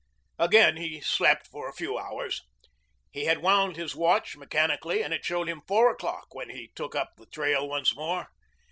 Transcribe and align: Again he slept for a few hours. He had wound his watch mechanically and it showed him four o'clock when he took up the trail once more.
Again 0.39 0.77
he 0.77 0.99
slept 0.99 1.45
for 1.45 1.69
a 1.69 1.73
few 1.73 1.95
hours. 1.95 2.41
He 3.11 3.25
had 3.25 3.43
wound 3.43 3.75
his 3.75 3.95
watch 3.95 4.35
mechanically 4.35 5.03
and 5.03 5.13
it 5.13 5.23
showed 5.23 5.47
him 5.47 5.61
four 5.67 5.91
o'clock 5.91 6.33
when 6.33 6.49
he 6.49 6.71
took 6.73 6.95
up 6.95 7.11
the 7.17 7.27
trail 7.27 7.69
once 7.69 7.95
more. 7.95 8.29